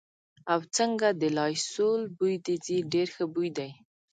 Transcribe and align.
او، 0.51 0.59
څنګه 0.75 1.07
د 1.21 1.23
لایسول 1.37 2.01
بوی 2.17 2.35
دې 2.45 2.55
ځي، 2.65 2.77
ډېر 2.93 3.07
ښه 3.15 3.25
بوی 3.33 3.49
دی. 3.57 3.69